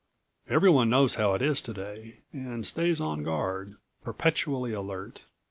Everyone 0.49 0.89
knows 0.89 1.13
how 1.13 1.35
it 1.35 1.43
is 1.43 1.61
today, 1.61 2.21
and 2.33 2.65
stays 2.65 2.99
on 2.99 3.21
guard, 3.21 3.75
perpetually 4.03 4.73
alert. 4.73 5.25